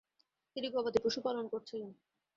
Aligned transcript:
তিনি 0.55 0.67
গবাদি 0.75 0.99
পশু 1.03 1.19
পালন 1.25 1.45
করেছিলেন। 1.51 1.91